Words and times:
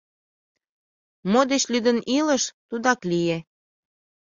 Мо 1.31 1.41
деч 1.51 1.63
лӱдын 1.71 1.97
илыш, 2.17 2.43
тудак 2.69 2.99
лие. 3.09 3.37